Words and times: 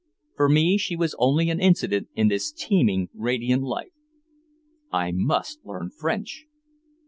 For 0.35 0.49
me 0.49 0.79
she 0.79 0.95
was 0.95 1.13
only 1.19 1.51
an 1.51 1.59
incident 1.61 2.07
in 2.15 2.27
this 2.27 2.51
teeming 2.51 3.09
radiant 3.13 3.61
life. 3.61 3.93
I 4.91 5.11
must 5.11 5.63
learn 5.63 5.91
French! 5.91 6.47